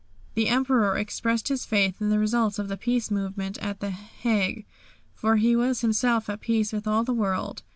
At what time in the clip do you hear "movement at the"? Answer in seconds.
3.11-3.91